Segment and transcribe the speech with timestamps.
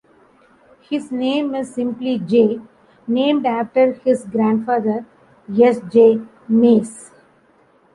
[0.89, 2.59] His name is simply "J",
[3.05, 5.05] named after his grandfather,
[5.47, 7.11] S J Mays.